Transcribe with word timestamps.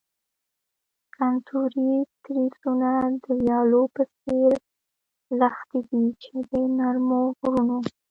کنتوري 1.17 1.91
تریسونه 2.23 2.89
د 3.23 3.25
ویالو 3.39 3.83
په 3.95 4.01
څیر 4.19 4.51
لښتې 5.39 5.79
دي 5.89 6.05
چې 6.23 6.31
د 6.49 6.51
نرمو 6.77 7.21
غرونو. 7.39 7.77